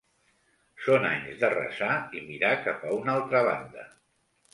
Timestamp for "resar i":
1.53-2.23